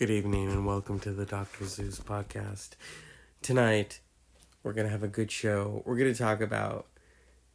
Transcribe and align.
Good 0.00 0.08
evening 0.08 0.50
and 0.50 0.64
welcome 0.64 0.98
to 1.00 1.12
the 1.12 1.26
Dr. 1.26 1.66
Zeus 1.66 2.00
podcast. 2.00 2.70
Tonight, 3.42 4.00
we're 4.62 4.72
going 4.72 4.86
to 4.86 4.90
have 4.90 5.02
a 5.02 5.08
good 5.08 5.30
show. 5.30 5.82
We're 5.84 5.98
going 5.98 6.10
to 6.10 6.18
talk 6.18 6.40
about 6.40 6.86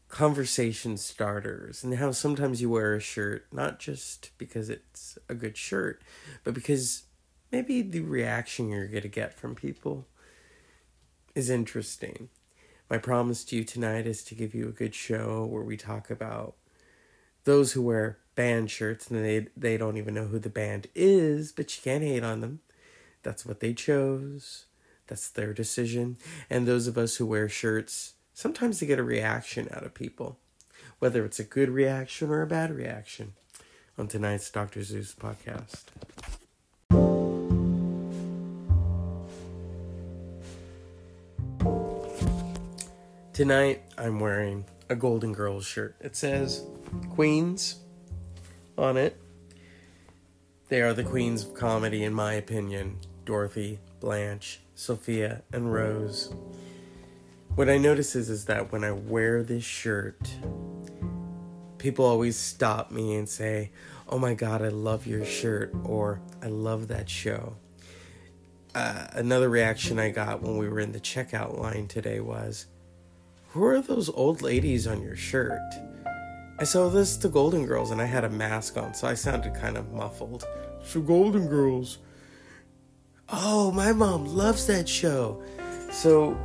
conversation 0.09 0.97
starters 0.97 1.83
and 1.83 1.95
how 1.95 2.11
sometimes 2.11 2.61
you 2.61 2.69
wear 2.69 2.93
a 2.93 2.99
shirt 2.99 3.47
not 3.51 3.79
just 3.79 4.29
because 4.37 4.69
it's 4.69 5.17
a 5.27 5.33
good 5.33 5.57
shirt, 5.57 6.03
but 6.43 6.53
because 6.53 7.05
maybe 7.51 7.81
the 7.81 8.01
reaction 8.01 8.69
you're 8.69 8.89
going 8.89 9.01
to 9.01 9.07
get 9.07 9.33
from 9.33 9.55
people 9.55 10.07
is 11.33 11.49
interesting. 11.49 12.29
My 12.91 12.99
promise 12.99 13.43
to 13.45 13.55
you 13.55 13.63
tonight 13.63 14.05
is 14.05 14.23
to 14.25 14.35
give 14.35 14.53
you 14.53 14.67
a 14.67 14.71
good 14.71 14.93
show 14.93 15.47
where 15.49 15.63
we 15.63 15.77
talk 15.77 16.11
about 16.11 16.53
those 17.45 17.71
who 17.71 17.81
wear 17.81 18.19
band 18.35 18.69
shirts 18.69 19.09
and 19.09 19.23
they 19.23 19.47
they 19.55 19.77
don't 19.77 19.97
even 19.97 20.13
know 20.13 20.25
who 20.25 20.39
the 20.39 20.49
band 20.49 20.87
is, 20.93 21.51
but 21.51 21.75
you 21.75 21.81
can't 21.81 22.03
hate 22.03 22.23
on 22.23 22.41
them. 22.41 22.59
That's 23.23 23.45
what 23.45 23.59
they 23.59 23.73
chose. 23.73 24.65
That's 25.07 25.29
their 25.29 25.53
decision. 25.53 26.17
And 26.49 26.67
those 26.67 26.87
of 26.87 26.97
us 26.97 27.15
who 27.15 27.25
wear 27.25 27.49
shirts, 27.49 28.13
sometimes 28.33 28.79
they 28.79 28.87
get 28.87 28.99
a 28.99 29.03
reaction 29.03 29.67
out 29.71 29.83
of 29.83 29.93
people, 29.93 30.39
whether 30.99 31.25
it's 31.25 31.39
a 31.39 31.43
good 31.43 31.69
reaction 31.69 32.29
or 32.29 32.41
a 32.41 32.47
bad 32.47 32.71
reaction. 32.71 33.33
On 33.97 34.07
tonight's 34.07 34.49
Dr. 34.49 34.83
Zeus 34.83 35.15
podcast. 35.15 35.83
Tonight, 43.31 43.83
I'm 43.97 44.19
wearing 44.19 44.65
a 44.89 44.95
Golden 44.95 45.33
Girls 45.33 45.65
shirt. 45.65 45.95
It 46.01 46.15
says 46.15 46.65
Queens 47.11 47.84
on 48.77 48.97
it. 48.97 49.17
They 50.69 50.81
are 50.81 50.93
the 50.93 51.03
queens 51.03 51.43
of 51.43 51.53
comedy, 51.53 52.03
in 52.03 52.13
my 52.13 52.33
opinion 52.33 52.97
Dorothy, 53.23 53.79
Blanche, 53.99 54.59
Sophia, 54.75 55.41
and 55.51 55.73
Rose. 55.73 56.33
What 57.55 57.69
I 57.69 57.77
notice 57.77 58.15
is, 58.15 58.29
is 58.29 58.45
that 58.45 58.71
when 58.71 58.83
I 58.83 58.91
wear 58.91 59.41
this 59.41 59.63
shirt, 59.63 60.29
people 61.77 62.05
always 62.05 62.35
stop 62.35 62.91
me 62.91 63.15
and 63.15 63.29
say, 63.29 63.71
Oh 64.09 64.19
my 64.19 64.33
god, 64.33 64.61
I 64.61 64.67
love 64.67 65.07
your 65.07 65.25
shirt, 65.25 65.73
or 65.83 66.21
I 66.43 66.47
love 66.47 66.87
that 66.89 67.09
show. 67.09 67.55
Uh, 68.75 69.07
another 69.13 69.49
reaction 69.49 69.97
I 69.97 70.09
got 70.09 70.41
when 70.41 70.57
we 70.57 70.67
were 70.67 70.79
in 70.79 70.91
the 70.91 70.99
checkout 70.99 71.57
line 71.57 71.87
today 71.87 72.19
was, 72.19 72.65
Who 73.49 73.63
are 73.63 73.81
those 73.81 74.09
old 74.09 74.41
ladies 74.41 74.85
on 74.85 75.01
your 75.01 75.15
shirt? 75.15 75.61
I 76.57 76.63
saw 76.63 76.89
this 76.89 77.17
the 77.17 77.27
Golden 77.27 77.65
Girls 77.65 77.91
and 77.91 78.01
I 78.01 78.05
had 78.05 78.23
a 78.23 78.29
mask 78.29 78.77
on, 78.77 78.93
so 78.93 79.07
I 79.07 79.13
sounded 79.13 79.53
kind 79.55 79.77
of 79.77 79.91
muffled. 79.91 80.47
So 80.83 81.01
Golden 81.01 81.47
Girls. 81.47 81.97
Oh, 83.27 83.71
my 83.71 83.91
mom 83.91 84.25
loves 84.25 84.65
that 84.67 84.87
show. 84.87 85.43
So 85.91 86.37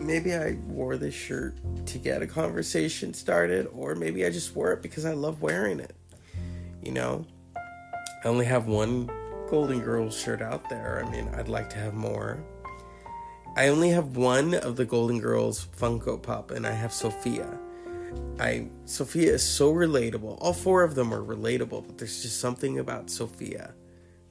maybe 0.00 0.34
I 0.34 0.56
wore 0.66 0.96
this 0.96 1.14
shirt 1.14 1.56
to 1.86 1.98
get 1.98 2.22
a 2.22 2.26
conversation 2.26 3.14
started, 3.14 3.68
or 3.72 3.94
maybe 3.94 4.26
I 4.26 4.30
just 4.30 4.56
wore 4.56 4.72
it 4.72 4.82
because 4.82 5.04
I 5.04 5.12
love 5.12 5.40
wearing 5.40 5.78
it. 5.80 5.94
You 6.82 6.92
know, 6.92 7.26
I 7.56 8.28
only 8.28 8.46
have 8.46 8.66
one 8.66 9.10
Golden 9.50 9.80
Girls 9.80 10.18
shirt 10.18 10.42
out 10.42 10.68
there. 10.68 11.04
I 11.04 11.10
mean, 11.10 11.28
I'd 11.34 11.48
like 11.48 11.70
to 11.70 11.76
have 11.76 11.94
more. 11.94 12.42
I 13.56 13.68
only 13.68 13.90
have 13.90 14.16
one 14.16 14.54
of 14.54 14.76
the 14.76 14.84
Golden 14.84 15.20
Girls 15.20 15.68
Funko 15.78 16.20
Pop, 16.20 16.50
and 16.50 16.66
I 16.66 16.72
have 16.72 16.92
Sophia. 16.92 17.56
I 18.38 18.68
Sophia 18.84 19.32
is 19.34 19.42
so 19.42 19.72
relatable. 19.72 20.38
All 20.40 20.52
four 20.52 20.82
of 20.82 20.94
them 20.94 21.12
are 21.12 21.22
relatable, 21.22 21.86
but 21.86 21.98
there's 21.98 22.22
just 22.22 22.40
something 22.40 22.78
about 22.78 23.10
Sophia 23.10 23.74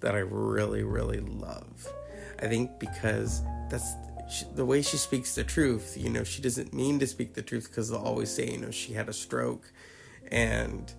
that 0.01 0.15
I 0.15 0.19
really, 0.19 0.83
really 0.83 1.21
love. 1.21 1.87
I 2.39 2.47
think 2.47 2.79
because 2.79 3.41
that's 3.69 3.95
she, 4.29 4.45
the 4.55 4.65
way 4.65 4.81
she 4.81 4.97
speaks 4.97 5.35
the 5.35 5.43
truth. 5.43 5.95
You 5.97 6.09
know, 6.09 6.23
she 6.23 6.41
doesn't 6.41 6.73
mean 6.73 6.99
to 6.99 7.07
speak 7.07 7.33
the 7.33 7.41
truth 7.41 7.69
because 7.69 7.89
they'll 7.89 7.99
always 7.99 8.29
say, 8.29 8.51
you 8.51 8.57
know, 8.57 8.71
she 8.71 8.93
had 8.93 9.09
a 9.09 9.13
stroke, 9.13 9.71
and 10.31 10.93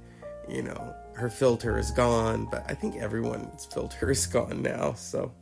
you 0.48 0.62
know 0.62 0.94
her 1.14 1.28
filter 1.28 1.78
is 1.78 1.90
gone. 1.90 2.46
But 2.50 2.64
I 2.68 2.74
think 2.74 2.96
everyone's 2.96 3.66
filter 3.66 4.10
is 4.10 4.26
gone 4.26 4.62
now. 4.62 4.94
So, 4.94 5.32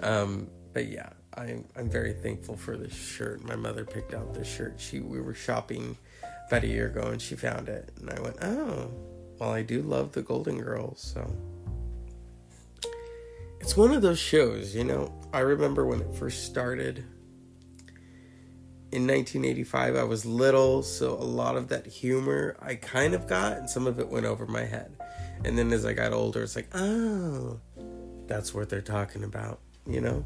um, 0.00 0.48
but 0.78 0.86
yeah, 0.86 1.10
I'm 1.34 1.64
I'm 1.74 1.90
very 1.90 2.12
thankful 2.12 2.56
for 2.56 2.76
this 2.76 2.94
shirt. 2.94 3.42
My 3.42 3.56
mother 3.56 3.84
picked 3.84 4.14
out 4.14 4.32
this 4.32 4.46
shirt. 4.46 4.74
She 4.78 5.00
we 5.00 5.20
were 5.20 5.34
shopping 5.34 5.98
about 6.46 6.62
a 6.62 6.68
year 6.68 6.86
ago 6.86 7.08
and 7.08 7.20
she 7.20 7.34
found 7.34 7.68
it, 7.68 7.90
and 7.98 8.08
I 8.08 8.20
went, 8.20 8.36
oh, 8.42 8.88
well, 9.40 9.50
I 9.50 9.62
do 9.62 9.82
love 9.82 10.12
the 10.12 10.22
Golden 10.22 10.60
Girls, 10.60 11.00
so. 11.00 11.36
It's 13.60 13.76
one 13.76 13.90
of 13.90 14.02
those 14.02 14.20
shows, 14.20 14.72
you 14.72 14.84
know. 14.84 15.12
I 15.32 15.40
remember 15.40 15.84
when 15.84 16.00
it 16.00 16.14
first 16.14 16.44
started 16.44 16.98
in 18.92 19.04
1985. 19.08 19.96
I 19.96 20.04
was 20.04 20.24
little, 20.24 20.84
so 20.84 21.14
a 21.14 21.26
lot 21.26 21.56
of 21.56 21.66
that 21.70 21.88
humor 21.88 22.56
I 22.62 22.76
kind 22.76 23.14
of 23.14 23.26
got, 23.26 23.58
and 23.58 23.68
some 23.68 23.88
of 23.88 23.98
it 23.98 24.08
went 24.08 24.26
over 24.26 24.46
my 24.46 24.64
head. 24.64 24.96
And 25.44 25.58
then 25.58 25.72
as 25.72 25.84
I 25.84 25.92
got 25.92 26.12
older, 26.12 26.44
it's 26.44 26.54
like, 26.54 26.68
oh, 26.72 27.58
that's 28.28 28.54
what 28.54 28.68
they're 28.68 28.80
talking 28.80 29.24
about, 29.24 29.58
you 29.84 30.00
know? 30.00 30.24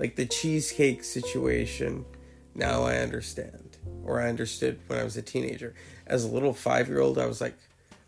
Like 0.00 0.16
the 0.16 0.24
cheesecake 0.24 1.04
situation 1.04 2.06
now 2.54 2.82
i 2.82 2.96
understand 2.96 3.76
or 4.02 4.18
i 4.20 4.28
understood 4.28 4.80
when 4.86 4.98
i 4.98 5.04
was 5.04 5.16
a 5.16 5.22
teenager. 5.22 5.74
As 6.06 6.24
a 6.24 6.28
little 6.28 6.54
five 6.54 6.88
year 6.88 7.00
old 7.00 7.18
i 7.18 7.26
was 7.26 7.40
like 7.40 7.56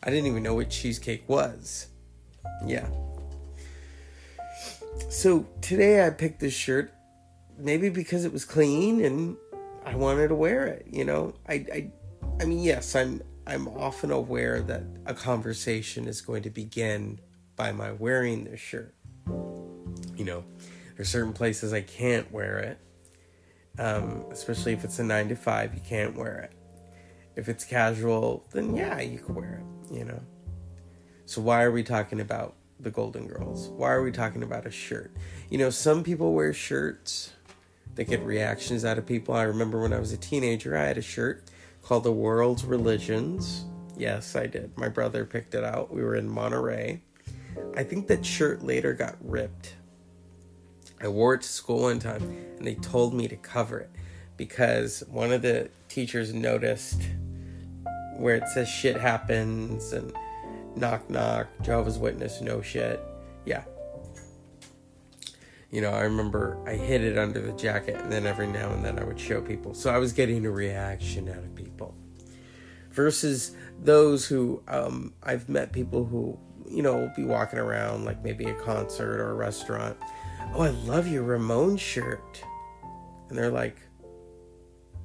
i 0.03 0.09
didn't 0.11 0.27
even 0.27 0.43
know 0.43 0.55
what 0.55 0.71
cheesecake 0.71 1.29
was. 1.29 1.89
Yeah. 2.67 2.89
So 5.11 5.47
today 5.61 6.05
i 6.05 6.11
picked 6.11 6.41
this 6.41 6.55
shirt 6.55 6.93
maybe 7.59 7.91
because 7.91 8.25
it 8.25 8.33
was 8.33 8.47
clean 8.47 9.05
and 9.05 9.37
i 9.85 9.95
wanted 9.95 10.29
to 10.29 10.35
wear 10.35 10.67
it 10.67 10.87
you 10.91 11.05
know? 11.05 11.35
I 11.47 11.55
i, 11.73 11.91
I 12.41 12.47
mean 12.47 12.61
yes 12.61 12.97
i'm 12.97 13.21
i'm 13.47 13.69
often 13.69 14.11
aware 14.11 14.63
that 14.63 14.83
a 15.05 15.13
conversation 15.13 16.09
is 16.09 16.23
going 16.23 16.43
to 16.45 16.51
begin 16.51 17.21
by 17.55 17.71
my 17.73 17.93
wearing 17.93 18.45
this 18.45 18.61
shirt 18.61 18.95
you 20.17 20.25
know 20.25 20.43
there's 20.97 21.09
certain 21.09 21.33
places 21.33 21.73
I 21.73 21.83
can't 21.83 22.31
wear 22.33 22.59
it, 22.59 22.79
um, 23.81 24.25
especially 24.31 24.73
if 24.73 24.85
it's 24.85 24.99
a 24.99 25.05
nine 25.05 25.29
to 25.29 25.37
five. 25.37 25.75
You 25.75 25.81
can't 25.81 26.17
wear 26.17 26.39
it. 26.39 26.53
If 27.37 27.49
it's 27.49 27.65
casual, 27.65 28.47
then 28.53 28.77
yeah, 28.77 29.01
you 29.01 29.19
can 29.19 29.35
wear 29.35 29.63
it. 29.63 29.95
You 29.95 30.05
know. 30.05 30.21
So 31.27 31.41
why 31.41 31.63
are 31.63 31.71
we 31.71 31.83
talking 31.83 32.21
about 32.21 32.55
the 32.79 32.91
Golden 32.91 33.27
Girls? 33.27 33.69
Why 33.69 33.91
are 33.91 34.03
we 34.03 34.13
talking 34.13 34.43
about 34.43 34.67
a 34.67 34.71
shirt? 34.71 35.13
You 35.49 35.59
know, 35.59 35.71
some 35.71 36.03
people 36.03 36.35
wear 36.35 36.53
shirts. 36.53 37.33
They 37.95 38.05
get 38.05 38.23
reactions 38.23 38.85
out 38.85 38.99
of 38.99 39.07
people. 39.07 39.35
I 39.35 39.43
remember 39.43 39.81
when 39.81 39.93
I 39.93 39.99
was 39.99 40.13
a 40.13 40.17
teenager, 40.17 40.77
I 40.77 40.85
had 40.85 40.99
a 40.99 41.03
shirt 41.03 41.45
called 41.83 42.05
The 42.05 42.13
World's 42.13 42.65
Religions. 42.65 43.65
Yes, 43.97 44.35
I 44.35 44.47
did. 44.47 44.77
My 44.77 44.89
brother 44.89 45.25
picked 45.25 45.55
it 45.55 45.65
out. 45.65 45.93
We 45.93 46.03
were 46.03 46.17
in 46.17 46.29
Monterey. 46.29 47.03
I 47.77 47.85
think 47.85 48.07
that 48.09 48.25
shirt 48.25 48.63
later 48.63 48.95
got 48.95 49.17
ripped 49.21 49.75
I 51.03 51.09
wore 51.09 51.35
it 51.35 51.43
to 51.43 51.49
school 51.49 51.83
one 51.83 51.99
time 51.99 52.23
and 52.59 52.67
they 52.67 52.77
told 52.77 53.13
me 53.13 53.27
to 53.29 53.37
cover 53.37 53.81
it 53.81 53.91
because 54.37 55.03
one 55.09 55.33
of 55.33 55.43
the 55.43 55.69
teachers 55.89 56.33
noticed 56.33 57.03
where 58.17 58.37
it 58.37 58.47
says 58.49 58.69
shit 58.69 58.97
happens 58.97 59.93
and 59.93 60.13
knock 60.77 61.11
knock, 61.11 61.49
Jehovah's 61.63 61.99
Witness, 61.99 62.41
no 62.41 62.63
shit. 62.63 63.01
Yeah. 63.45 63.65
You 65.71 65.81
know, 65.81 65.91
I 65.91 66.03
remember 66.03 66.59
I 66.67 66.75
hid 66.75 67.03
it 67.03 67.19
under 67.19 67.41
the 67.41 67.53
jacket 67.53 67.97
and 67.97 68.13
then 68.13 68.27
every 68.27 68.47
now 68.47 68.71
and 68.73 68.85
then 68.85 68.99
I 68.99 69.05
would 69.05 69.19
show 69.19 69.41
people. 69.41 69.75
So 69.75 69.91
I 69.91 69.99
was 69.99 70.13
getting 70.13 70.47
a 70.47 70.51
reaction 70.51 71.29
out 71.29 71.39
of 71.39 71.55
people. 71.55 71.95
Versus 72.91 73.57
those 73.81 74.27
who 74.27 74.63
um, 74.69 75.15
I've 75.23 75.49
met 75.49 75.73
people 75.73 76.05
who, 76.05 76.39
you 76.69 76.83
know, 76.83 76.97
will 76.97 77.13
be 77.17 77.25
walking 77.25 77.59
around 77.59 78.05
like 78.05 78.23
maybe 78.23 78.45
a 78.45 78.55
concert 78.55 79.19
or 79.19 79.31
a 79.31 79.35
restaurant 79.35 79.97
Oh, 80.55 80.61
I 80.61 80.69
love 80.69 81.09
your 81.09 81.25
Ramones 81.25 81.81
shirt. 81.81 82.45
And 83.29 83.39
they're 83.39 83.51
like, 83.51 83.79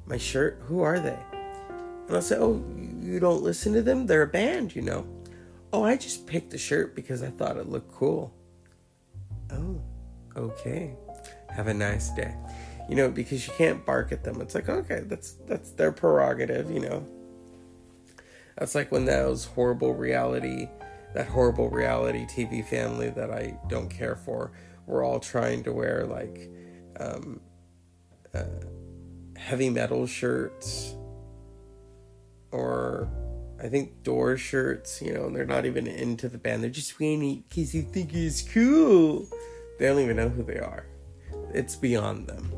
My 0.05 0.17
shirt? 0.17 0.61
Who 0.65 0.81
are 0.81 0.99
they? 0.99 1.17
And 1.31 2.15
I'll 2.15 2.21
say, 2.21 2.35
Oh, 2.37 2.61
you 2.99 3.21
don't 3.21 3.43
listen 3.43 3.71
to 3.73 3.81
them? 3.81 4.07
They're 4.07 4.23
a 4.23 4.27
band, 4.27 4.75
you 4.75 4.81
know. 4.81 5.07
Oh, 5.71 5.83
I 5.83 5.95
just 5.95 6.27
picked 6.27 6.49
the 6.49 6.57
shirt 6.57 6.95
because 6.95 7.23
I 7.23 7.29
thought 7.29 7.55
it 7.55 7.69
looked 7.69 7.93
cool. 7.93 8.33
Oh, 9.49 9.81
okay. 10.35 10.95
Have 11.49 11.67
a 11.67 11.73
nice 11.73 12.09
day. 12.09 12.35
You 12.89 12.95
know, 12.95 13.09
because 13.09 13.47
you 13.47 13.53
can't 13.57 13.85
bark 13.85 14.11
at 14.11 14.25
them. 14.25 14.41
It's 14.41 14.53
like, 14.53 14.67
okay, 14.67 15.01
that's 15.05 15.33
that's 15.45 15.71
their 15.71 15.93
prerogative, 15.93 16.69
you 16.69 16.81
know. 16.81 17.05
That's 18.57 18.75
like 18.75 18.91
when 18.91 19.05
those 19.05 19.45
horrible 19.45 19.93
reality, 19.93 20.67
that 21.13 21.27
horrible 21.27 21.69
reality 21.69 22.25
TV 22.25 22.65
family 22.65 23.09
that 23.11 23.31
I 23.31 23.57
don't 23.69 23.89
care 23.89 24.15
for 24.15 24.51
we're 24.87 25.05
all 25.05 25.19
trying 25.19 25.63
to 25.65 25.71
wear 25.71 26.05
like 26.05 26.49
um, 26.99 27.39
uh, 28.33 28.43
heavy 29.37 29.69
metal 29.69 30.07
shirts 30.07 30.95
or 32.51 33.07
I 33.61 33.67
think 33.67 34.03
door 34.03 34.37
shirts, 34.37 35.01
you 35.01 35.13
know, 35.13 35.25
and 35.25 35.35
they're 35.35 35.45
not 35.45 35.65
even 35.65 35.87
into 35.87 36.29
the 36.29 36.37
band. 36.37 36.63
They're 36.63 36.69
just 36.69 36.99
wearing 36.99 37.23
it 37.23 37.49
because 37.49 37.73
they 37.73 37.81
think 37.81 38.13
it's 38.13 38.41
cool. 38.41 39.27
They 39.77 39.87
don't 39.87 39.99
even 39.99 40.15
know 40.15 40.29
who 40.29 40.43
they 40.43 40.59
are. 40.59 40.85
It's 41.53 41.75
beyond 41.75 42.27
them. 42.27 42.51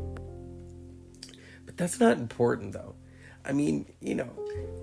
But 1.66 1.78
that's 1.78 2.00
not 2.00 2.18
important, 2.18 2.74
though. 2.74 2.96
I 3.46 3.54
mean, 3.54 3.92
you 4.02 4.16
know, 4.16 4.30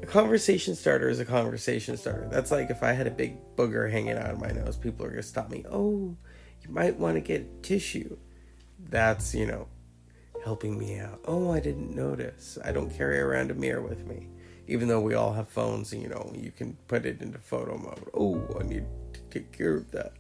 a 0.02 0.06
conversation 0.06 0.75
starter 0.75 1.08
is 1.08 1.20
a 1.20 1.25
conversation 1.25 1.96
starter. 1.96 2.28
That's 2.31 2.50
like 2.50 2.70
if 2.70 2.82
I 2.82 2.92
had 2.92 3.06
a 3.06 3.10
big 3.10 3.37
booger 3.54 3.90
hanging 3.90 4.16
out 4.16 4.31
of 4.31 4.40
my 4.40 4.50
nose, 4.50 4.76
people 4.76 5.04
are 5.04 5.10
going 5.10 5.22
to 5.22 5.28
stop 5.28 5.50
me. 5.50 5.64
Oh, 5.70 6.16
you 6.66 6.74
might 6.74 6.98
want 6.98 7.14
to 7.14 7.20
get 7.20 7.62
tissue. 7.62 8.16
That's, 8.78 9.34
you 9.34 9.46
know, 9.46 9.68
helping 10.44 10.78
me 10.78 10.98
out. 10.98 11.20
Oh, 11.24 11.52
I 11.52 11.60
didn't 11.60 11.94
notice. 11.94 12.58
I 12.64 12.72
don't 12.72 12.90
carry 12.90 13.18
around 13.18 13.50
a 13.50 13.54
mirror 13.54 13.82
with 13.82 14.06
me. 14.06 14.28
Even 14.68 14.88
though 14.88 15.00
we 15.00 15.14
all 15.14 15.32
have 15.32 15.48
phones 15.48 15.92
you 15.92 16.08
know 16.08 16.32
you 16.34 16.50
can 16.50 16.76
put 16.88 17.06
it 17.06 17.22
into 17.22 17.38
photo 17.38 17.78
mode. 17.78 18.10
Oh 18.14 18.44
i 18.58 18.64
need 18.64 18.84
to 19.12 19.20
take 19.30 19.52
care 19.52 19.74
of 19.76 19.90
that. 19.92 20.12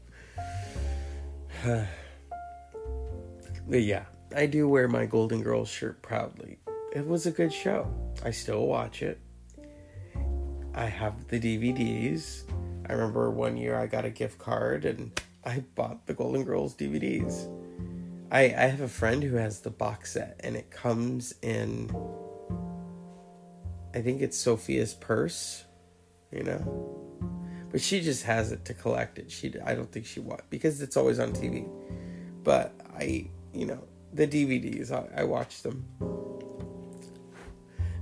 But 3.68 3.82
yeah 3.82 4.04
i 4.36 4.46
do 4.46 4.68
wear 4.68 4.86
my 4.86 5.06
golden 5.06 5.42
girls 5.42 5.68
shirt 5.68 6.00
proudly. 6.00 6.60
It 6.94 7.04
was 7.04 7.26
a 7.26 7.32
good 7.32 7.52
show. 7.52 7.92
I 8.24 8.30
still 8.30 8.68
watch 8.68 9.02
it. 9.02 9.18
I 10.74 10.84
have 10.84 11.26
the 11.26 11.40
dvds 11.40 12.44
i 12.88 12.92
remember 12.92 13.30
one 13.30 13.56
year 13.56 13.76
i 13.76 13.86
got 13.86 14.04
a 14.04 14.10
gift 14.10 14.38
card 14.38 14.84
and 14.84 15.20
i 15.46 15.64
bought 15.74 16.06
the 16.06 16.12
golden 16.12 16.44
girls 16.44 16.76
dvds 16.76 17.50
i 18.30 18.42
i 18.42 18.66
have 18.66 18.82
a 18.82 18.88
friend 18.88 19.22
who 19.22 19.36
has 19.36 19.60
the 19.60 19.70
box 19.70 20.12
set 20.12 20.38
and 20.44 20.56
it 20.56 20.70
comes 20.70 21.34
in 21.40 21.90
I 23.96 24.02
think 24.02 24.20
it's 24.20 24.36
Sophia's 24.36 24.92
purse, 24.92 25.64
you 26.30 26.42
know. 26.42 27.00
But 27.70 27.80
she 27.80 28.02
just 28.02 28.24
has 28.24 28.52
it 28.52 28.62
to 28.66 28.74
collect 28.74 29.18
it. 29.18 29.30
She 29.30 29.54
I 29.64 29.74
don't 29.74 29.90
think 29.90 30.04
she 30.04 30.20
want 30.20 30.42
because 30.50 30.82
it's 30.82 30.98
always 30.98 31.18
on 31.18 31.32
TV. 31.32 31.66
But 32.44 32.74
I, 32.94 33.30
you 33.54 33.64
know, 33.64 33.82
the 34.12 34.28
DVDs 34.28 34.92
I, 34.92 35.22
I 35.22 35.24
watch 35.24 35.62
them 35.62 35.86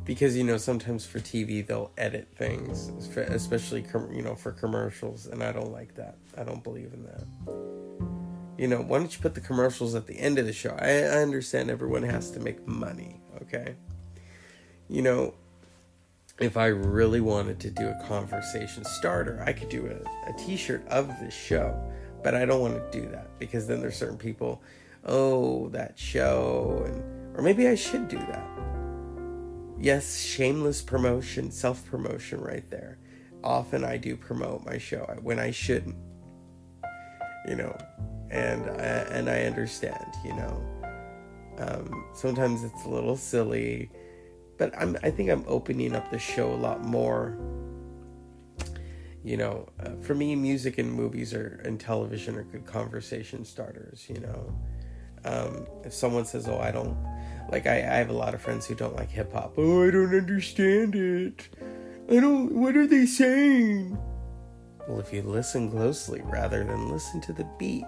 because 0.05 0.37
you 0.37 0.45
know 0.45 0.57
sometimes 0.57 1.07
for 1.07 1.19
TV 1.19 1.67
they'll 1.67 1.91
edit 1.97 2.29
things, 2.37 2.89
especially 3.17 3.85
you 4.13 4.23
know 4.23 4.35
for 4.35 4.53
commercials, 4.53 5.27
and 5.27 5.43
I 5.43 5.53
don't 5.53 5.73
like 5.73 5.95
that. 5.95 6.17
I 6.37 6.45
don't 6.45 6.63
believe 6.63 6.93
in 6.93 7.05
that. 7.05 7.25
You 8.59 8.69
know, 8.69 8.83
why 8.83 8.99
don't 8.99 9.13
you 9.13 9.21
put 9.21 9.35
the 9.35 9.41
commercials 9.41 9.95
at 9.95 10.07
the 10.07 10.15
end 10.15 10.39
of 10.39 10.47
the 10.47 10.53
show? 10.53 10.77
I, 10.79 10.91
I 10.91 11.23
understand 11.23 11.71
everyone 11.71 12.05
has 12.05 12.31
to 12.33 12.41
make 12.41 12.65
money, 12.69 13.21
okay? 13.43 13.75
You 14.89 15.03
know, 15.03 15.35
if 16.39 16.57
I 16.57 16.67
really 16.67 17.21
wanted 17.21 17.59
to 17.61 17.71
do 17.71 17.89
a 17.89 18.05
conversation 18.07 18.85
starter, 18.85 19.43
I 19.45 19.53
could 19.53 19.71
do 19.71 19.87
a, 19.87 20.31
a 20.31 20.33
t 20.39 20.57
shirt 20.57 20.87
of 20.89 21.09
this 21.21 21.35
show. 21.35 21.75
But 22.23 22.35
I 22.35 22.45
don't 22.45 22.61
want 22.61 22.75
to 22.75 23.01
do 23.01 23.09
that 23.11 23.39
because 23.39 23.67
then 23.67 23.81
there's 23.81 23.97
certain 23.97 24.17
people, 24.17 24.63
oh, 25.05 25.69
that 25.71 25.99
show, 25.99 26.83
and 26.87 27.37
or 27.37 27.43
maybe 27.43 27.69
I 27.69 27.75
should 27.75 28.09
do 28.09 28.19
that. 28.19 28.54
Yes, 29.79 30.21
shameless 30.21 30.83
promotion, 30.83 31.51
self 31.51 31.85
promotion 31.87 32.41
right 32.41 32.69
there. 32.71 32.99
Often 33.43 33.85
I 33.85 33.97
do 33.97 34.17
promote 34.17 34.65
my 34.65 34.79
show 34.79 35.05
when 35.21 35.39
I 35.39 35.51
shouldn't, 35.51 35.97
you 37.47 37.57
know, 37.57 37.77
and 38.31 38.71
I, 38.71 38.85
and 39.11 39.29
I 39.29 39.43
understand, 39.43 40.07
you 40.25 40.35
know. 40.35 40.63
Um, 41.59 42.07
sometimes 42.15 42.65
it's 42.65 42.85
a 42.85 42.89
little 42.89 43.17
silly 43.17 43.91
but 44.59 44.73
I'm 44.79 44.97
I 45.03 45.11
think 45.11 45.31
I'm 45.31 45.45
opening 45.47 45.95
up 45.95 46.11
the 46.11 46.19
show 46.19 46.53
a 46.53 46.55
lot 46.57 46.85
more. 46.85 47.37
You 49.23 49.39
know, 49.39 49.69
uh, 49.81 49.97
for 50.03 50.15
me, 50.15 50.37
music 50.37 50.79
and 50.79 50.93
movies 50.93 51.33
are 51.33 51.61
and 51.65 51.81
television 51.81 52.37
are 52.37 52.45
good 52.45 52.67
conversation 52.67 53.45
starters. 53.45 54.07
You 54.09 54.21
know, 54.21 54.55
um, 55.25 55.67
if 55.83 55.95
someone 55.95 56.25
says, 56.27 56.47
"Oh, 56.47 56.59
I 56.59 56.71
don't," 56.71 56.97
like 57.51 57.67
I, 57.67 57.77
I 57.77 57.97
have 57.97 58.11
a 58.11 58.15
lot 58.15 58.35
of 58.35 58.43
friends 58.43 58.67
who 58.67 58.75
don't 58.75 58.97
like 58.97 59.11
hip 59.11 59.33
hop. 59.33 59.55
Oh, 59.57 59.87
I 59.87 59.91
don't 59.91 60.15
understand 60.15 60.95
it. 60.95 61.49
I 62.11 62.15
don't. 62.15 62.53
What 62.53 62.77
are 62.77 62.87
they 62.87 63.07
saying? 63.07 63.99
Well, 64.89 65.01
if 65.01 65.13
you 65.13 65.23
listen 65.23 65.71
closely 65.71 66.21
rather 66.25 66.63
than 66.63 66.91
listen 66.91 67.21
to 67.23 67.33
the 67.33 67.49
beat, 67.59 67.87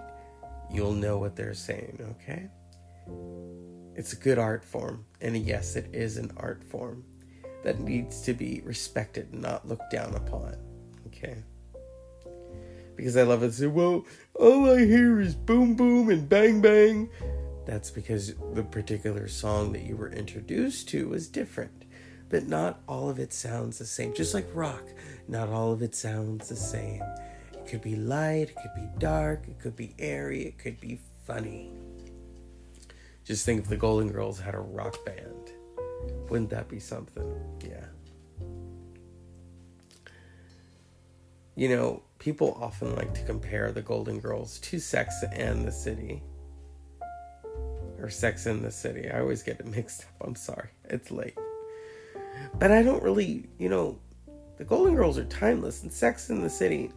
you'll 0.71 0.93
know 0.93 1.17
what 1.17 1.35
they're 1.35 1.53
saying. 1.53 1.99
Okay. 2.11 2.49
It's 3.95 4.13
a 4.13 4.15
good 4.15 4.37
art 4.37 4.63
form, 4.63 5.05
and 5.21 5.35
yes, 5.35 5.75
it 5.75 5.89
is 5.93 6.17
an 6.17 6.31
art 6.37 6.63
form 6.63 7.03
that 7.63 7.79
needs 7.79 8.21
to 8.21 8.33
be 8.33 8.61
respected, 8.63 9.33
not 9.33 9.67
looked 9.67 9.91
down 9.91 10.13
upon. 10.15 10.55
Okay? 11.07 11.43
Because 12.95 13.17
I 13.17 13.23
love 13.23 13.43
it. 13.43 13.53
So, 13.53 13.69
well, 13.69 14.05
all 14.35 14.71
I 14.71 14.85
hear 14.85 15.19
is 15.19 15.35
boom, 15.35 15.75
boom, 15.75 16.09
and 16.09 16.29
bang, 16.29 16.61
bang. 16.61 17.09
That's 17.67 17.91
because 17.91 18.33
the 18.53 18.63
particular 18.63 19.27
song 19.27 19.73
that 19.73 19.81
you 19.81 19.97
were 19.97 20.09
introduced 20.09 20.87
to 20.89 21.09
was 21.09 21.27
different. 21.27 21.83
But 22.29 22.47
not 22.47 22.81
all 22.87 23.09
of 23.09 23.19
it 23.19 23.33
sounds 23.33 23.77
the 23.77 23.85
same. 23.85 24.13
Just 24.13 24.33
like 24.33 24.47
rock, 24.53 24.83
not 25.27 25.49
all 25.49 25.73
of 25.73 25.81
it 25.81 25.93
sounds 25.93 26.47
the 26.47 26.55
same. 26.55 27.03
It 27.51 27.67
could 27.67 27.81
be 27.81 27.97
light, 27.97 28.51
it 28.51 28.55
could 28.55 28.73
be 28.73 28.87
dark, 28.99 29.49
it 29.49 29.59
could 29.59 29.75
be 29.75 29.93
airy, 29.99 30.45
it 30.45 30.57
could 30.57 30.79
be 30.79 31.01
funny. 31.25 31.73
Just 33.25 33.45
think 33.45 33.63
if 33.63 33.67
the 33.67 33.75
Golden 33.75 34.13
Girls 34.13 34.39
had 34.39 34.55
a 34.55 34.59
rock 34.59 35.05
band. 35.05 35.51
Wouldn't 36.29 36.49
that 36.51 36.69
be 36.69 36.79
something? 36.79 37.33
Yeah. 37.61 37.85
You 41.55 41.67
know, 41.67 42.03
people 42.19 42.57
often 42.61 42.95
like 42.95 43.13
to 43.15 43.23
compare 43.25 43.73
the 43.73 43.81
Golden 43.81 44.21
Girls 44.21 44.57
to 44.59 44.79
Sex 44.79 45.21
and 45.33 45.67
the 45.67 45.71
City. 45.73 46.23
Or 47.99 48.09
Sex 48.09 48.45
in 48.45 48.61
the 48.61 48.71
City. 48.71 49.09
I 49.09 49.19
always 49.19 49.43
get 49.43 49.59
it 49.59 49.65
mixed 49.65 50.03
up. 50.03 50.27
I'm 50.27 50.35
sorry. 50.35 50.69
It's 50.85 51.11
late. 51.11 51.37
But 52.59 52.71
I 52.71 52.83
don't 52.83 53.01
really, 53.01 53.49
you 53.57 53.69
know, 53.69 53.97
the 54.57 54.63
Golden 54.63 54.95
Girls 54.95 55.17
are 55.17 55.25
timeless 55.25 55.83
and 55.83 55.91
Sex 55.91 56.29
in 56.29 56.41
the 56.41 56.49
City. 56.49 56.91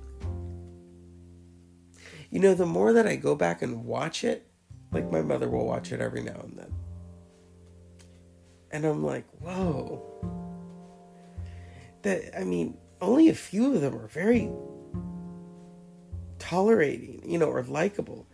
You 2.30 2.40
know, 2.40 2.54
the 2.54 2.66
more 2.66 2.92
that 2.92 3.06
I 3.06 3.16
go 3.16 3.34
back 3.34 3.62
and 3.62 3.84
watch 3.84 4.24
it, 4.24 4.46
like 4.92 5.10
my 5.10 5.22
mother 5.22 5.48
will 5.48 5.66
watch 5.66 5.92
it 5.92 6.00
every 6.00 6.22
now 6.22 6.40
and 6.42 6.58
then. 6.58 6.72
And 8.70 8.84
I'm 8.84 9.04
like, 9.04 9.26
whoa. 9.40 10.02
That 12.02 12.38
I 12.38 12.44
mean, 12.44 12.76
only 13.00 13.28
a 13.28 13.34
few 13.34 13.74
of 13.74 13.80
them 13.80 13.96
are 13.96 14.08
very 14.08 14.50
tolerating, 16.38 17.22
you 17.28 17.38
know, 17.38 17.48
or 17.48 17.62
likable. 17.62 18.26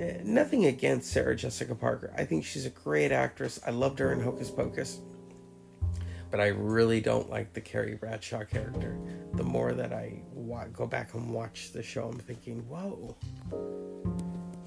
Eh, 0.00 0.20
nothing 0.24 0.64
against 0.64 1.12
Sarah 1.12 1.36
Jessica 1.36 1.74
Parker. 1.74 2.12
I 2.16 2.24
think 2.24 2.44
she's 2.44 2.64
a 2.64 2.70
great 2.70 3.12
actress. 3.12 3.60
I 3.66 3.70
loved 3.70 3.98
her 3.98 4.12
in 4.12 4.20
Hocus 4.20 4.50
Pocus. 4.50 5.00
But 6.30 6.40
I 6.40 6.48
really 6.48 7.00
don't 7.00 7.28
like 7.28 7.52
the 7.52 7.60
Carrie 7.60 7.96
Bradshaw 7.96 8.44
character. 8.44 8.96
The 9.34 9.42
more 9.42 9.72
that 9.72 9.92
I 9.92 10.22
go 10.72 10.86
back 10.86 11.14
and 11.14 11.30
watch 11.30 11.72
the 11.72 11.82
show, 11.82 12.08
I'm 12.08 12.18
thinking, 12.18 12.66
whoa 12.68 13.16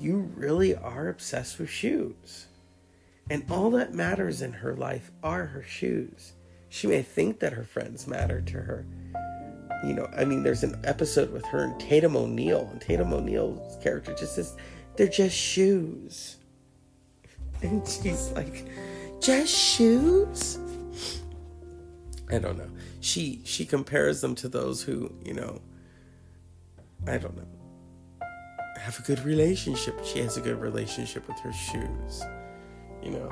you 0.04 0.30
really 0.36 0.76
are 0.76 1.08
obsessed 1.08 1.58
with 1.58 1.70
shoes. 1.70 2.48
And 3.30 3.46
all 3.50 3.72
that 3.72 3.94
matters 3.94 4.42
in 4.42 4.52
her 4.52 4.76
life 4.76 5.12
are 5.24 5.46
her 5.46 5.64
shoes. 5.64 6.34
She 6.68 6.88
may 6.88 7.02
think 7.02 7.40
that 7.40 7.54
her 7.54 7.64
friends 7.64 8.06
matter 8.06 8.42
to 8.42 8.58
her. 8.58 8.86
You 9.86 9.94
know, 9.94 10.10
I 10.16 10.26
mean, 10.26 10.44
there's 10.44 10.64
an 10.64 10.78
episode 10.84 11.32
with 11.32 11.46
her 11.46 11.64
and 11.64 11.80
Tatum 11.80 12.18
O'Neal, 12.18 12.68
and 12.70 12.82
Tatum 12.82 13.14
O'Neal's 13.14 13.82
character 13.82 14.14
just 14.14 14.36
says, 14.36 14.58
they're 14.96 15.08
just 15.08 15.36
shoes. 15.36 16.38
And 17.62 17.88
she's 17.88 18.32
like, 18.32 18.68
just 19.22 19.54
shoes? 19.54 20.60
I 22.32 22.40
don't 22.40 22.58
know. 22.58 22.70
She 23.00 23.42
she 23.44 23.66
compares 23.66 24.22
them 24.22 24.36
to 24.36 24.50
those 24.50 24.82
who, 24.82 25.14
you 25.24 25.34
know, 25.34 25.62
I 27.08 27.18
don't 27.18 27.36
know 27.36 27.48
have 28.84 29.00
a 29.00 29.02
good 29.04 29.24
relationship. 29.24 29.98
She 30.04 30.20
has 30.20 30.36
a 30.36 30.42
good 30.42 30.60
relationship 30.60 31.26
with 31.26 31.40
her 31.40 31.54
shoes. 31.54 32.22
You 33.02 33.12
know? 33.12 33.32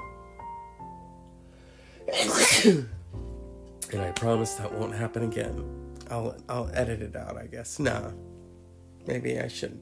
and 3.91 4.01
I 4.01 4.11
promise 4.11 4.53
that 4.55 4.73
won't 4.73 4.95
happen 4.95 5.23
again. 5.23 5.61
I'll 6.09 6.37
I'll 6.47 6.69
edit 6.73 7.01
it 7.01 7.17
out, 7.17 7.37
I 7.37 7.47
guess. 7.47 7.79
Nah. 7.79 8.11
Maybe 9.05 9.39
I 9.39 9.49
shouldn't. 9.49 9.81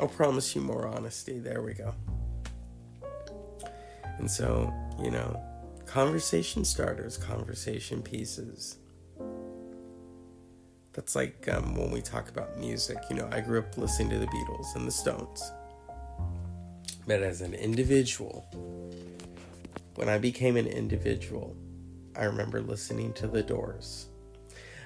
I'll 0.00 0.08
promise 0.08 0.54
you 0.54 0.60
more 0.60 0.86
honesty. 0.86 1.38
There 1.38 1.62
we 1.62 1.74
go. 1.74 1.94
And 4.18 4.30
so, 4.30 4.72
you 5.02 5.10
know, 5.10 5.40
conversation 5.86 6.64
starters, 6.64 7.16
conversation 7.16 8.02
pieces. 8.02 8.78
That's 10.92 11.16
like 11.16 11.48
um, 11.48 11.74
when 11.74 11.90
we 11.90 12.00
talk 12.00 12.28
about 12.28 12.58
music. 12.58 12.98
You 13.10 13.16
know, 13.16 13.28
I 13.32 13.40
grew 13.40 13.58
up 13.58 13.76
listening 13.76 14.10
to 14.10 14.18
the 14.18 14.26
Beatles 14.26 14.76
and 14.76 14.86
the 14.86 14.92
Stones. 14.92 15.42
But 17.06 17.22
as 17.22 17.40
an 17.40 17.54
individual, 17.54 18.46
when 19.96 20.08
I 20.08 20.18
became 20.18 20.56
an 20.56 20.66
individual, 20.66 21.56
I 22.16 22.24
remember 22.24 22.60
listening 22.60 23.12
to 23.14 23.26
The 23.26 23.42
Doors. 23.42 24.06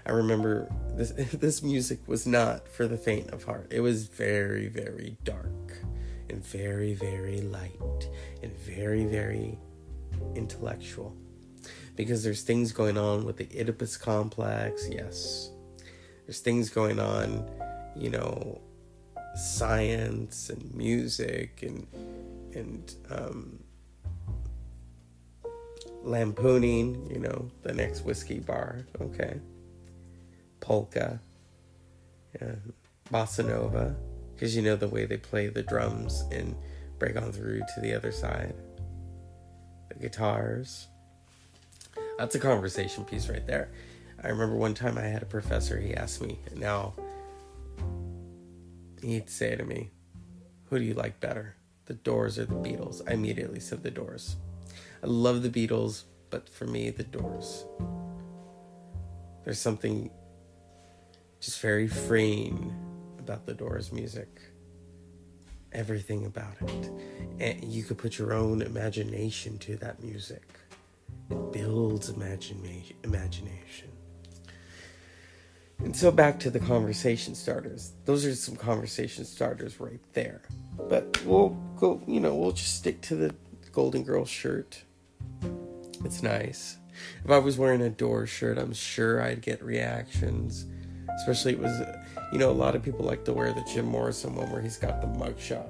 I 0.08 0.12
remember 0.12 0.68
this 0.94 1.10
this 1.34 1.62
music 1.62 2.00
was 2.06 2.26
not 2.26 2.66
for 2.68 2.88
the 2.88 2.96
faint 2.96 3.30
of 3.30 3.44
heart. 3.44 3.68
It 3.70 3.80
was 3.80 4.08
very 4.08 4.68
very 4.68 5.18
dark 5.24 5.76
and 6.30 6.44
very 6.44 6.94
very 6.94 7.40
light 7.42 8.08
and 8.42 8.56
very 8.58 9.04
very 9.04 9.58
intellectual 10.34 11.14
because 11.94 12.24
there's 12.24 12.42
things 12.42 12.72
going 12.72 12.96
on 12.96 13.24
with 13.24 13.36
the 13.36 13.48
Oedipus 13.58 13.96
complex. 13.96 14.88
Yes. 14.90 15.50
There's 16.26 16.40
things 16.40 16.68
going 16.68 17.00
on, 17.00 17.48
you 17.96 18.10
know, 18.10 18.60
science 19.34 20.50
and 20.50 20.74
music 20.74 21.62
and 21.62 21.86
and 22.54 22.94
um, 23.10 23.58
lampooning, 26.02 27.10
you 27.10 27.18
know, 27.18 27.50
the 27.62 27.72
next 27.72 28.02
whiskey 28.02 28.38
bar, 28.38 28.86
okay, 29.00 29.40
polka, 30.60 31.20
bossa 33.10 33.46
nova, 33.46 33.96
because 34.34 34.54
you 34.54 34.62
know 34.62 34.76
the 34.76 34.88
way 34.88 35.04
they 35.04 35.16
play 35.16 35.48
the 35.48 35.62
drums 35.62 36.24
and 36.30 36.54
break 36.98 37.16
on 37.16 37.32
through 37.32 37.60
to 37.74 37.80
the 37.80 37.94
other 37.94 38.12
side, 38.12 38.54
the 39.88 39.94
guitars. 39.94 40.88
That's 42.18 42.34
a 42.34 42.40
conversation 42.40 43.04
piece 43.04 43.28
right 43.28 43.46
there. 43.46 43.70
I 44.22 44.28
remember 44.28 44.56
one 44.56 44.74
time 44.74 44.98
I 44.98 45.02
had 45.02 45.22
a 45.22 45.26
professor, 45.26 45.78
he 45.78 45.94
asked 45.94 46.20
me, 46.20 46.38
and 46.50 46.60
now 46.60 46.94
he'd 49.00 49.30
say 49.30 49.54
to 49.54 49.64
me, 49.64 49.90
Who 50.66 50.78
do 50.78 50.84
you 50.84 50.94
like 50.94 51.20
better, 51.20 51.54
the 51.86 51.94
Doors 51.94 52.38
or 52.38 52.46
the 52.46 52.54
Beatles? 52.54 53.00
I 53.08 53.14
immediately 53.14 53.60
said 53.60 53.82
the 53.82 53.90
Doors. 53.90 54.36
I 55.02 55.06
love 55.06 55.42
the 55.42 55.50
Beatles, 55.50 56.04
but 56.30 56.48
for 56.48 56.66
me, 56.66 56.90
the 56.90 57.04
Doors. 57.04 57.64
There's 59.44 59.60
something 59.60 60.10
just 61.40 61.61
very 61.61 61.88
freeing 61.88 62.75
about 63.18 63.47
the 63.47 63.54
Doors 63.54 63.92
music. 63.92 64.28
Everything 65.73 66.26
about 66.26 66.57
it. 66.62 66.90
And 67.38 67.64
you 67.64 67.83
could 67.85 67.99
put 67.99 68.18
your 68.18 68.33
own 68.33 68.62
imagination 68.62 69.59
to 69.59 69.76
that 69.76 70.02
music. 70.02 70.42
It 71.30 71.52
builds 71.52 72.11
imagina- 72.11 72.95
imagination. 73.04 73.88
And 75.80 75.95
so 75.95 76.11
back 76.11 76.40
to 76.40 76.50
the 76.50 76.59
conversation 76.59 77.35
starters. 77.35 77.92
Those 78.04 78.25
are 78.26 78.35
some 78.35 78.57
conversation 78.57 79.25
starters 79.25 79.78
right 79.78 80.00
there. 80.12 80.42
But 80.88 81.25
we'll 81.25 81.50
go, 81.76 82.02
you 82.07 82.18
know, 82.18 82.35
we'll 82.35 82.52
just 82.52 82.76
stick 82.76 83.00
to 83.02 83.14
the 83.14 83.35
Golden 83.71 84.02
Girl 84.02 84.25
shirt. 84.25 84.83
It's 86.04 86.23
nice. 86.23 86.78
If 87.25 87.30
I 87.30 87.38
was 87.38 87.59
wearing 87.59 87.83
a 87.83 87.90
door 87.90 88.26
shirt, 88.26 88.59
I'm 88.59 88.73
sure 88.73 89.23
I'd 89.23 89.42
get 89.42 89.62
reactions. 89.62 90.66
Especially 91.18 91.52
it 91.52 91.58
was, 91.58 91.80
you 92.32 92.38
know, 92.38 92.50
a 92.50 92.52
lot 92.52 92.75
of 92.75 92.82
people 92.82 93.04
like 93.04 93.25
to 93.25 93.32
wear 93.32 93.52
the 93.52 93.64
Jim 93.72 93.87
Morrison 93.87 94.34
one 94.34 94.50
where 94.50 94.62
he's 94.62 94.78
got 94.78 95.00
the 95.00 95.06
mugshot. 95.06 95.68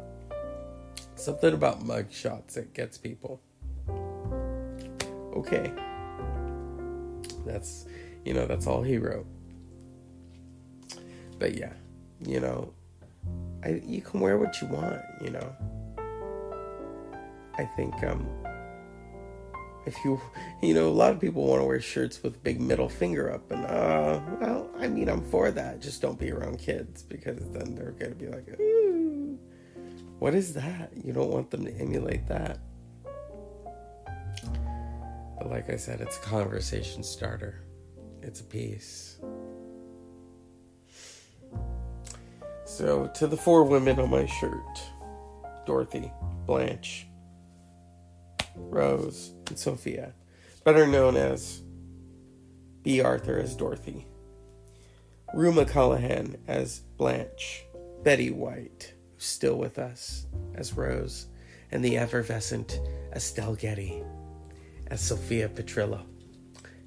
Something 1.17 1.55
about 1.55 1.85
mugshots 1.85 2.55
that 2.55 2.73
gets 2.75 2.97
people. 2.97 3.40
Okay. 5.35 5.73
That's, 7.45 7.87
you 8.25 8.35
know, 8.35 8.47
that's 8.47 8.67
all 8.67 8.83
he 8.83 8.99
wrote 8.99 9.26
but 11.38 11.55
yeah, 11.55 11.73
you 12.21 12.40
know, 12.40 12.73
I 13.64 13.81
you 13.85 14.00
can 14.00 14.21
wear 14.21 14.38
what 14.38 14.61
you 14.61 14.69
want, 14.69 15.00
you 15.23 15.31
know. 15.31 15.57
I 17.57 17.64
think 17.76 17.95
um 18.05 18.26
if 19.88 20.04
you 20.04 20.21
you 20.62 20.75
know, 20.75 20.88
a 20.88 20.90
lot 20.90 21.11
of 21.11 21.21
people 21.21 21.45
want 21.45 21.61
to 21.61 21.64
wear 21.64 21.80
shirts 21.80 22.23
with 22.23 22.42
big 22.45 22.61
middle 22.61 22.88
finger 22.88 23.33
up 23.33 23.50
and 23.50 23.66
uh 23.66 24.21
well, 24.40 24.71
I 24.78 24.87
mean 24.87 25.09
I'm 25.09 25.23
for 25.23 25.50
that. 25.50 25.80
Just 25.80 26.00
don't 26.00 26.18
be 26.18 26.30
around 26.30 26.59
kids 26.59 27.02
because 27.02 27.40
then 27.50 27.75
they're 27.75 27.92
gonna 27.92 28.14
be 28.14 28.28
like, 28.28 28.49
Ooh, 28.61 29.38
what 30.18 30.35
is 30.35 30.54
that? 30.54 30.92
You 31.02 31.12
don't 31.12 31.30
want 31.30 31.50
them 31.50 31.64
to 31.64 31.73
emulate 31.73 32.26
that. 32.28 32.61
But 35.38 35.50
like 35.50 35.71
I 35.71 35.76
said, 35.76 36.00
it's 36.00 36.18
a 36.18 36.21
conversation 36.21 37.02
starter. 37.02 37.62
It's 38.23 38.40
a 38.40 38.45
piece. 38.45 39.18
So, 42.64 43.07
to 43.14 43.26
the 43.26 43.37
four 43.37 43.64
women 43.64 43.99
on 43.99 44.11
my 44.11 44.26
shirt 44.26 44.83
Dorothy, 45.64 46.12
Blanche, 46.47 47.07
Rose, 48.59 49.33
and 49.49 49.59
Sophia, 49.59 50.15
better 50.65 50.87
known 50.87 51.17
as 51.17 51.62
Bea 52.83 53.00
Arthur 53.00 53.38
as 53.38 53.55
Dorothy, 53.57 54.07
Rue 55.35 55.53
McClanahan 55.53 56.37
as 56.47 56.81
Blanche, 56.97 57.65
Betty 58.03 58.31
White, 58.31 58.95
who's 59.15 59.25
still 59.25 59.57
with 59.57 59.79
us, 59.79 60.27
as 60.55 60.75
Rose, 60.75 61.27
and 61.71 61.85
the 61.85 61.99
effervescent 61.99 62.81
Estelle 63.12 63.55
Getty 63.55 64.03
as 64.87 65.00
Sophia 65.00 65.49
Petrillo. 65.49 66.03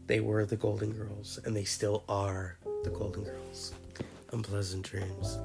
They 0.07 0.19
were 0.19 0.45
the 0.45 0.57
Golden 0.57 0.91
Girls, 0.91 1.39
and 1.45 1.55
they 1.55 1.63
still 1.63 2.03
are 2.09 2.57
the 2.83 2.89
Golden 2.89 3.23
Girls. 3.23 3.73
Unpleasant 4.31 4.85
dreams. 4.85 5.37